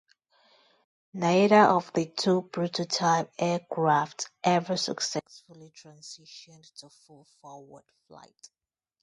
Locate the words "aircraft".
3.37-4.31